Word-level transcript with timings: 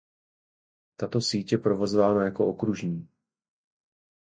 Tato 0.97 1.21
síť 1.21 1.51
je 1.51 1.57
provozována 1.57 2.25
jako 2.25 2.47
okružní. 2.47 3.07